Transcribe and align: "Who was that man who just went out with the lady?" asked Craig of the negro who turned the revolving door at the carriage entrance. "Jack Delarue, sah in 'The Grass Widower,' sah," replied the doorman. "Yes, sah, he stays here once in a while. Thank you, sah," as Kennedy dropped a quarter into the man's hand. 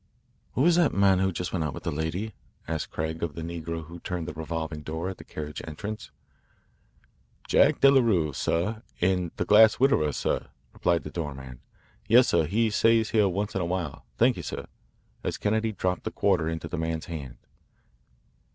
"Who 0.53 0.61
was 0.63 0.77
that 0.77 0.95
man 0.95 1.19
who 1.19 1.31
just 1.31 1.53
went 1.53 1.63
out 1.63 1.75
with 1.75 1.83
the 1.83 1.91
lady?" 1.91 2.33
asked 2.67 2.89
Craig 2.89 3.21
of 3.21 3.35
the 3.35 3.43
negro 3.43 3.85
who 3.85 3.99
turned 3.99 4.27
the 4.27 4.33
revolving 4.33 4.81
door 4.81 5.09
at 5.09 5.19
the 5.19 5.23
carriage 5.23 5.61
entrance. 5.67 6.09
"Jack 7.47 7.81
Delarue, 7.81 8.33
sah 8.33 8.79
in 8.99 9.31
'The 9.37 9.45
Grass 9.45 9.79
Widower,' 9.79 10.11
sah," 10.11 10.39
replied 10.73 11.03
the 11.03 11.11
doorman. 11.11 11.59
"Yes, 12.07 12.29
sah, 12.29 12.45
he 12.45 12.71
stays 12.71 13.11
here 13.11 13.29
once 13.29 13.53
in 13.53 13.61
a 13.61 13.65
while. 13.65 14.03
Thank 14.17 14.37
you, 14.37 14.41
sah," 14.41 14.65
as 15.23 15.37
Kennedy 15.37 15.71
dropped 15.71 16.07
a 16.07 16.11
quarter 16.11 16.49
into 16.49 16.67
the 16.67 16.79
man's 16.79 17.05
hand. 17.05 17.37